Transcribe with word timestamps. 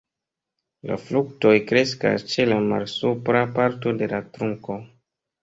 La 0.91 0.95
fruktoj 1.01 1.51
kreskas 1.71 2.25
ĉe 2.33 2.47
la 2.53 2.57
malsupra 2.73 3.45
parto 3.61 3.95
de 4.01 4.11
la 4.17 4.25
trunko. 4.33 4.81